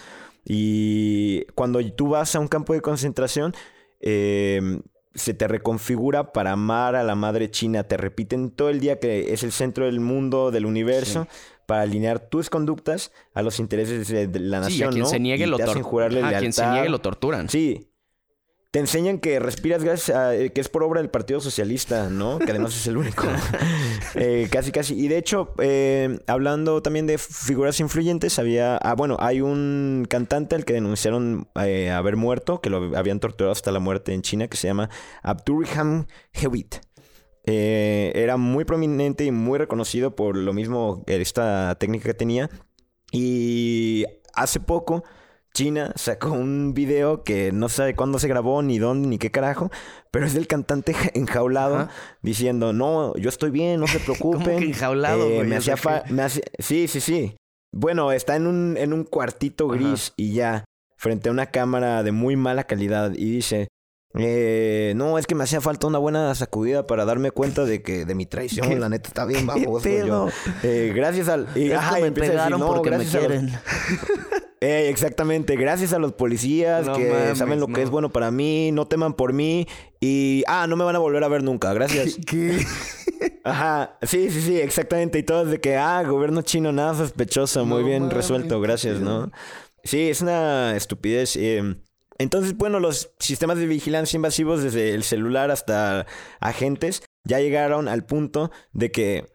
[0.45, 3.55] Y cuando tú vas a un campo de concentración,
[4.01, 4.81] eh,
[5.15, 7.85] se te reconfigura para amar a la madre china.
[7.85, 11.27] Te repiten todo el día que es el centro del mundo, del universo,
[11.67, 15.09] para alinear tus conductas a los intereses de, la Sí, nación, a quien ¿no?
[15.09, 17.49] se niegue Y lo te hacen tor- jurarle Ajá, a quien se niegue lo torturan.
[17.49, 17.89] Sí.
[18.75, 20.35] Te enseñan que respiras gracias a...
[20.35, 22.41] eh, que es por obra del Partido Socialista, ¿no?
[22.41, 23.23] Que además es el único.
[24.17, 24.95] Eh, casi, casi.
[24.95, 28.77] Y de hecho, eh, hablando también de figuras influyentes, había...
[28.77, 33.53] Ah, bueno, hay un cantante al que denunciaron eh, haber muerto, que lo habían torturado
[33.53, 34.91] hasta la muerte en China, que se llama
[35.23, 36.77] Abdurrahman Hewitt.
[37.45, 42.51] Eh, era muy prominente y muy reconocido por lo mismo, esta técnica que tenía.
[43.13, 45.05] Y hace poco
[45.55, 49.71] China sacó un video que no sabe cuándo se grabó, ni dónde, ni qué carajo,
[50.11, 51.91] pero es del cantante enjaulado Ajá.
[52.23, 54.43] diciendo, no, yo estoy bien, no se preocupen.
[54.43, 55.77] ¿Cómo que enjaulado, Eh, me hacía
[56.11, 57.37] me hace- Sí, sí, sí.
[57.73, 59.77] Bueno, está en un, en un cuartito Ajá.
[59.81, 60.65] gris y ya,
[60.97, 63.69] frente a una cámara de muy mala calidad y dice...
[64.17, 68.05] Eh, no, es que me hacía falta una buena sacudida para darme cuenta de que
[68.05, 69.81] de mi traición, ¿Qué- la neta está bien ¿Qué bajo.
[69.81, 70.29] pedo?
[70.63, 71.49] Eh, gracias al.
[71.57, 73.51] y- ajá, me a decir, pegaron "No, porque me quieren.
[74.65, 78.31] Eh, exactamente, gracias a los policías No que mames, saben lo que es bueno para
[78.31, 79.67] mí, no teman por mí
[80.01, 82.19] y ah, no me van a volver a ver nunca, gracias.
[82.27, 82.65] ¿Qué?
[83.45, 85.19] Ajá, sí, sí, sí, exactamente.
[85.19, 89.01] Y todos de que, ah, gobierno chino, nada sospechoso, muy No bien mames, resuelto, gracias,
[89.01, 89.31] ¿no?
[89.83, 91.37] Sí, es una estupidez.
[91.37, 91.77] eh.
[92.17, 96.07] Entonces, bueno, los sistemas de vigilancia invasivos, desde el celular hasta
[96.41, 99.27] agentes, ya llegaron al punto de que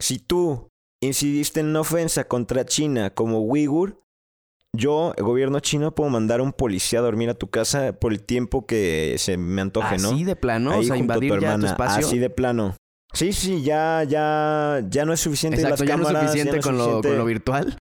[0.00, 0.68] si tú
[1.00, 4.00] incidiste en una ofensa contra China como Uyghur,
[4.76, 8.12] yo, el gobierno chino, puedo mandar a un policía a dormir a tu casa por
[8.12, 10.10] el tiempo que se me antoje, ¿no?
[10.10, 12.06] Así de plano, Ahí o sea, junto a tu invadir espacio.
[12.06, 12.76] Así de plano.
[13.12, 16.64] Sí, sí, ya, ya, ya no es suficiente Exacto, las ya no es suficiente es
[16.64, 17.76] con, Lo, con lo virtual.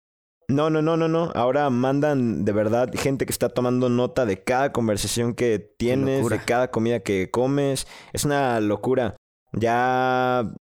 [0.48, 1.30] No, no, no, no, no.
[1.34, 6.38] Ahora mandan de verdad gente que está tomando nota de cada conversación que tienes, de
[6.40, 7.86] cada comida que comes.
[8.12, 9.16] Es una locura.
[9.52, 10.52] Ya.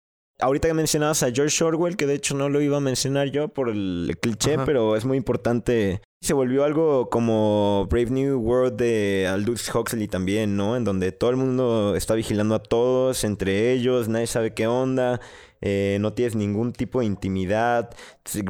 [0.42, 3.46] Ahorita que mencionabas a George Orwell, que de hecho no lo iba a mencionar yo
[3.46, 4.64] por el cliché, Ajá.
[4.64, 6.02] pero es muy importante.
[6.20, 10.76] Se volvió algo como Brave New World de Aldous Huxley también, ¿no?
[10.76, 15.20] En donde todo el mundo está vigilando a todos, entre ellos, nadie sabe qué onda,
[15.60, 17.90] eh, no tienes ningún tipo de intimidad.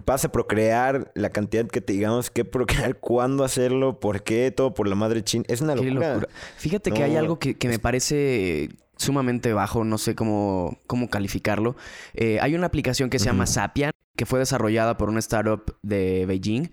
[0.06, 4.72] Vas a procrear la cantidad que te digamos que procrear, cuándo hacerlo, por qué, todo
[4.72, 5.44] por la madre china.
[5.46, 6.14] Es una locura.
[6.14, 6.28] locura.
[6.56, 8.70] Fíjate que hay algo que, que me parece
[9.02, 11.76] sumamente bajo, no sé cómo, cómo calificarlo.
[12.14, 13.46] Eh, hay una aplicación que se llama.
[13.46, 16.70] Sapia, que fue desarrollada por una startup de Beijing.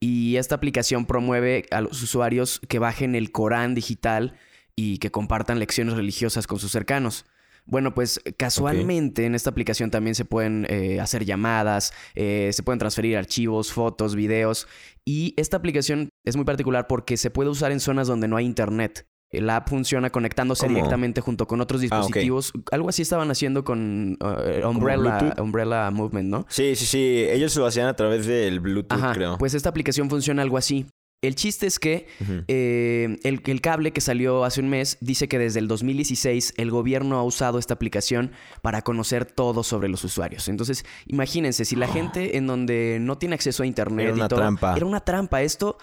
[0.00, 4.36] Y esta aplicación promueve a los usuarios que bajen el Corán digital
[4.76, 7.24] y que compartan lecciones religiosas con sus cercanos.
[7.68, 12.78] Bueno, pues casualmente en esta aplicación también se pueden eh, hacer llamadas, eh, se pueden
[12.78, 14.66] transferir archivos, fotos, videos.
[15.04, 18.46] Y esta aplicación es muy particular porque se puede usar en zonas donde no hay
[18.46, 19.06] internet.
[19.30, 20.76] La app funciona conectándose ¿Cómo?
[20.76, 22.52] directamente junto con otros Ah, dispositivos.
[22.72, 25.34] Algo así estaban haciendo con uh, Umbrella?
[25.38, 26.46] Umbrella Movement, ¿no?
[26.48, 27.26] Sí, sí, sí.
[27.28, 29.36] Ellos lo hacían a través del Bluetooth, Ajá, creo.
[29.38, 30.86] pues esta aplicación funciona algo así.
[31.20, 32.06] El chiste es que
[32.46, 36.70] eh, el, el cable que salió hace un mes dice que desde el 2016 el
[36.70, 38.30] gobierno ha usado esta aplicación
[38.62, 40.48] para conocer todo sobre los usuarios.
[40.48, 44.28] Entonces, imagínense, si la gente en donde no tiene acceso a internet Era una y
[44.28, 44.76] todo, trampa.
[44.76, 45.42] era una trampa.
[45.42, 45.76] Esto,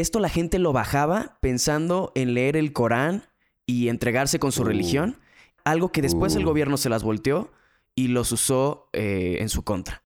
[0.00, 3.24] esto la gente lo bajaba pensando en leer el Corán
[3.66, 4.66] y entregarse con su Uh.
[4.66, 5.18] religión,
[5.64, 6.48] algo que después el Uh.
[6.48, 7.52] gobierno se las volteó
[7.94, 10.04] y los usó eh, en su contra.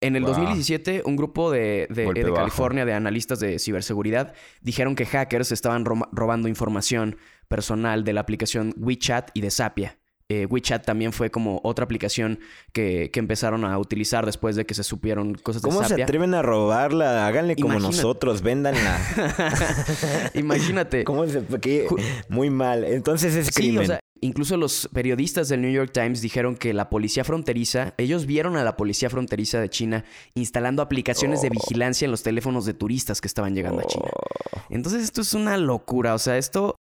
[0.00, 0.32] En el Wow.
[0.32, 2.32] 2017, un grupo de, de- Golpe de.
[2.32, 7.16] California de analistas de ciberseguridad dijeron que hackers estaban ro- robando información
[7.48, 9.98] personal de la aplicación WeChat y de Sapia.
[10.34, 12.38] Eh, WeChat también fue como otra aplicación
[12.72, 16.32] que, que empezaron a utilizar después de que se supieron cosas de ¿Cómo se atreven
[16.32, 17.26] a robarla?
[17.26, 17.96] Háganle como Imagínate.
[17.96, 18.98] nosotros, véndanla.
[20.34, 21.04] Imagínate.
[21.04, 21.86] ¿Cómo se qué?
[22.28, 22.84] Muy mal.
[22.84, 23.82] Entonces es Sí, crimen.
[23.82, 28.26] o sea, incluso los periodistas del New York Times dijeron que la policía fronteriza, ellos
[28.26, 30.04] vieron a la policía fronteriza de China
[30.34, 31.42] instalando aplicaciones Oh.
[31.42, 34.08] de vigilancia en los teléfonos de turistas que estaban llegando a China.
[34.70, 36.76] Entonces esto es una locura, o sea, esto,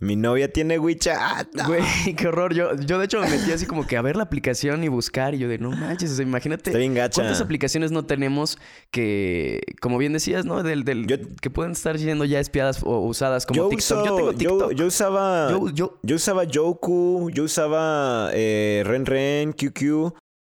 [0.00, 1.54] Mi novia tiene WeChat.
[1.54, 1.66] No.
[1.68, 1.82] güey,
[2.16, 2.52] qué horror.
[2.52, 5.34] Yo, yo de hecho me metí así como que a ver la aplicación y buscar
[5.34, 6.70] y yo de, no manches, o sea, imagínate.
[6.70, 7.22] Está bien gacha.
[7.22, 8.58] ¿Cuántas aplicaciones no tenemos
[8.90, 10.62] que, como bien decías, ¿no?
[10.62, 13.78] Del, del- Yo- que pueden estar siendo ya espiadas o usadas como yo, TikTok.
[13.78, 14.72] uso- yo tengo TikTok.
[14.72, 15.50] Yo, usaba.
[15.74, 20.12] Yo- usaba Yoku, yo usaba eh, RenRen, QQ.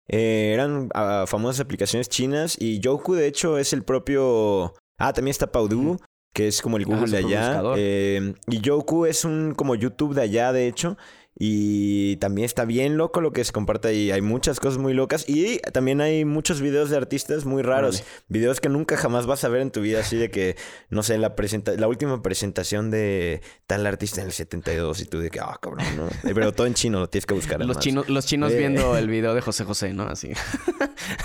[0.08, 2.56] eh, eran ah, famosas aplicaciones chinas.
[2.60, 4.74] Y Yoku, de hecho, es el propio.
[4.98, 5.98] Ah, también está Paudu,
[6.32, 7.62] que es como el Google de allá.
[7.76, 10.96] eh, y Yoku es un como YouTube de allá, de hecho.
[11.42, 14.10] Y también está bien loco lo que se comparte ahí.
[14.10, 15.26] Hay muchas cosas muy locas.
[15.26, 18.02] Y también hay muchos videos de artistas muy raros.
[18.28, 20.00] Videos que nunca jamás vas a ver en tu vida.
[20.00, 20.56] Así de que,
[20.90, 25.00] no sé, la, presenta la última presentación de tal artista en el 72.
[25.00, 26.08] Y tú de que, ah, cabrón, ¿no?
[26.28, 27.64] Eh, Pero todo en chino, lo tienes que buscar.
[27.64, 28.58] Los chinos, los chinos Eh.
[28.58, 30.02] viendo el video de José José, ¿no?
[30.02, 30.32] Así.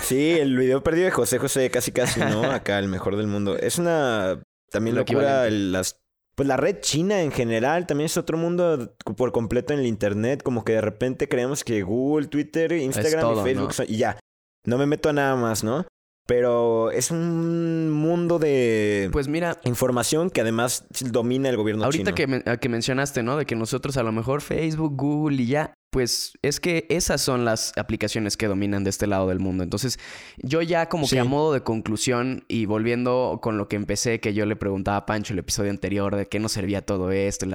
[0.00, 2.42] Sí, el video perdido de José José, casi casi, ¿no?
[2.50, 3.58] Acá, el mejor del mundo.
[3.58, 4.40] Es una
[4.70, 5.46] también Lo locura.
[5.46, 5.98] el- Las,
[6.34, 10.42] pues la red china en general también es otro mundo por completo en el internet.
[10.42, 13.72] Como que de repente creemos que Google, Twitter, Instagram todo, y Facebook ¿no?
[13.72, 14.18] son- y ya.
[14.66, 15.86] No me meto a nada más, ¿no?
[16.26, 22.14] Pero es un mundo de Pues mira, información que además domina el gobierno ahorita chino.
[22.16, 23.36] que, men- que mencionaste, ¿no?
[23.36, 25.72] De que nosotros a lo mejor Facebook, Google y ya.
[25.96, 29.64] Pues es que esas son las aplicaciones que dominan de este lado del mundo.
[29.64, 29.98] Entonces,
[30.36, 31.16] yo ya como Sí.
[31.16, 34.98] que a modo de conclusión y volviendo con lo que empecé, que yo le preguntaba
[34.98, 37.46] a Pancho el episodio anterior de qué nos servía todo esto,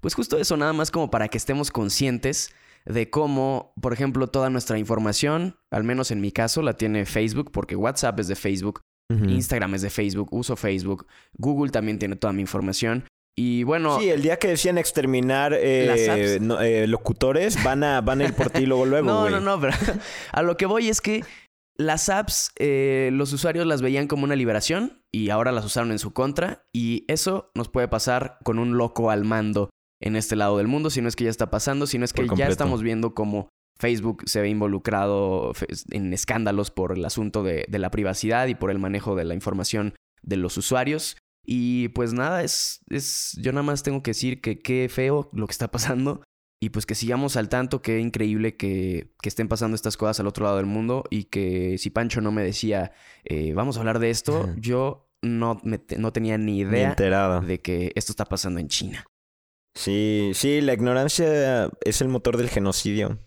[0.00, 2.52] pues justo eso, nada más como para que estemos conscientes
[2.84, 7.52] de cómo, por ejemplo, toda nuestra información, al menos en mi caso, la tiene Facebook,
[7.52, 8.80] porque WhatsApp es de Facebook.
[9.08, 13.04] Instagram es de Facebook, uso Facebook, Google también tiene toda mi información.
[13.36, 18.20] Y bueno, Sí, el día que decían exterminar eh, no- eh, locutores, van a, van
[18.20, 19.72] a ir por ti luego, luego, no, no, no, pero
[20.32, 21.24] a lo que voy es que
[21.76, 25.98] las apps, eh, los usuarios las veían como una liberación y ahora las usaron en
[25.98, 26.64] su contra.
[26.72, 29.70] Y eso nos puede pasar con un loco al mando
[30.00, 32.12] en este lado del mundo, si no es que ya está pasando, si no es
[32.12, 35.52] que ya estamos viendo cómo Facebook se ve involucrado
[35.90, 39.34] en escándalos por el asunto de, de la privacidad y por el manejo de la
[39.34, 41.16] información de los usuarios.
[41.44, 43.36] Y pues nada, es, es.
[43.40, 46.22] Yo nada más tengo que decir que qué feo lo que está pasando.
[46.62, 50.26] Y pues que sigamos al tanto, qué increíble que, que estén pasando estas cosas al
[50.26, 51.04] otro lado del mundo.
[51.10, 52.92] Y que si Pancho no me decía,
[53.24, 56.90] eh, vamos a hablar de esto, yo no, me te- no tenía ni idea
[57.40, 59.04] de que esto está pasando en China.
[59.76, 63.18] Sí, sí, la ignorancia es el motor del genocidio.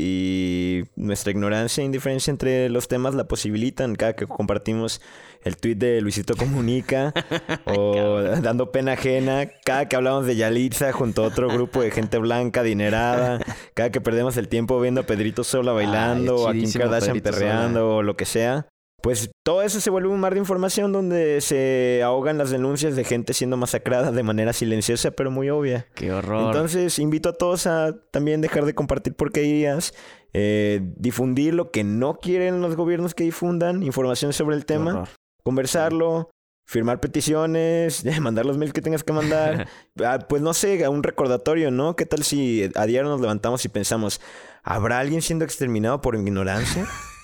[0.00, 3.96] Y nuestra ignorancia e indiferencia entre los temas la posibilitan.
[3.96, 5.02] Cada que compartimos
[5.42, 7.12] el tweet de Luisito Comunica
[7.64, 12.18] o dando pena ajena, cada que hablamos de Yalitza junto a otro grupo de gente
[12.18, 13.40] blanca, adinerada,
[13.74, 17.14] cada que perdemos el tiempo viendo a Pedrito Sola bailando, Ay, o a Kim Kardashian
[17.14, 18.68] Pedrito perreando o lo que sea.
[19.00, 23.04] Pues todo eso se vuelve un mar de información donde se ahogan las denuncias de
[23.04, 25.86] gente siendo masacrada de manera silenciosa pero muy obvia.
[25.94, 26.46] Qué horror.
[26.46, 29.94] Entonces invito a todos a también dejar de compartir porquerías,
[30.32, 35.04] eh, difundir lo que no quieren los gobiernos que difundan, información sobre el tema,
[35.44, 36.30] conversarlo,
[36.66, 39.68] firmar peticiones, mandar los mails que tengas que mandar.
[40.04, 41.96] Ah, pues no sé, un recordatorio, ¿no?
[41.96, 44.20] ¿Qué tal si a diario nos levantamos y pensamos,
[44.62, 46.86] ¿habrá alguien siendo exterminado por ignorancia?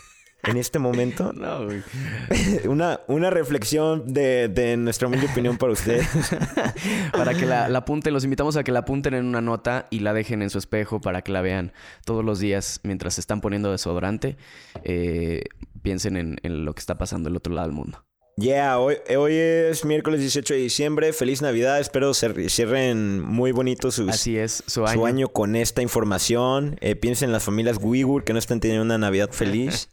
[0.46, 1.82] En este momento, No, güey.
[2.68, 6.06] una, una reflexión de, de nuestra humilde opinión para ustedes.
[7.12, 10.00] para que la, la apunten, los invitamos a que la apunten en una nota y
[10.00, 11.72] la dejen en su espejo para que la vean
[12.04, 14.36] todos los días mientras se están poniendo desodorante.
[14.82, 15.44] Eh,
[15.82, 18.04] piensen en, en lo que está pasando del otro lado del mundo.
[18.36, 21.12] Yeah, hoy, hoy es miércoles 18 de diciembre.
[21.12, 21.78] Feliz Navidad.
[21.78, 25.06] Espero cierren muy bonito sus, Así es, su su año.
[25.06, 25.28] año.
[25.28, 26.76] con esta información.
[26.80, 29.88] Eh, piensen en las familias Uyghur que no están teniendo una Navidad feliz.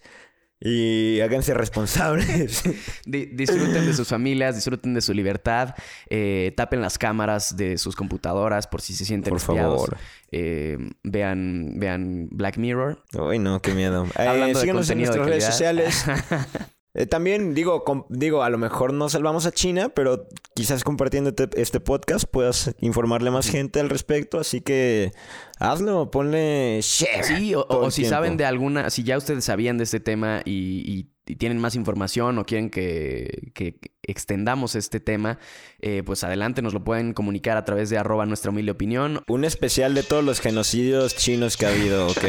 [0.62, 2.64] Y háganse responsables.
[3.06, 5.74] Di- disfruten de sus familias, disfruten de su libertad,
[6.10, 9.82] eh, tapen las cámaras de sus computadoras por si se sienten Por espiados.
[9.82, 9.98] favor.
[10.32, 13.04] Eh, vean, vean Black Mirror.
[13.18, 14.06] Uy, no, qué miedo.
[14.18, 16.06] Eh, Hablando de síganos en contenido de nuestras redes sociales.
[16.94, 21.34] Eh, también digo, com- digo, a lo mejor no salvamos a China, pero quizás compartiendo
[21.56, 24.40] este, podcast puedas informarle a más gente al respecto.
[24.40, 25.14] Así que
[25.58, 27.24] hazlo, ponle share.
[27.24, 28.16] Sí, o, si tiempo.
[28.16, 31.76] saben de alguna, si ya ustedes sabían de este tema y, y- y tienen más
[31.76, 35.40] información o quieren que, que extendamos este tema,
[35.80, 39.24] eh, pues adelante, nos lo pueden comunicar a través de arroba nuestra humilde opinión.
[39.28, 42.24] Un especial de todos los genocidios chinos que ha habido, ok.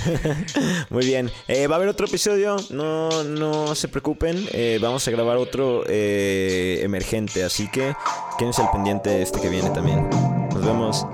[0.90, 1.30] Muy bien.
[1.48, 4.46] Eh, va a haber otro episodio, no, no se preocupen.
[4.52, 7.94] Eh, vamos a grabar otro emergente, así que
[8.38, 10.08] quédense al pendiente este que viene también.
[10.50, 11.06] Nos vemos.